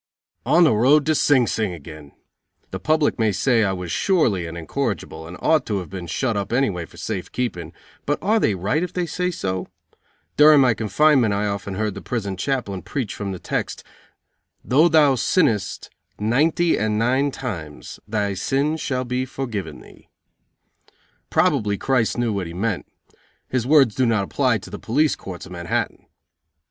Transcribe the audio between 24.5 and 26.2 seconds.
to the police courts of Manhattan.